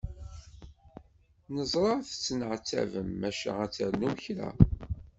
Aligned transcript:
Neẓra 1.53 1.93
tettenɛettabem 2.07 3.09
maca 3.21 3.51
ad 3.63 3.71
ternum 3.75 4.15
kra. 4.23 4.49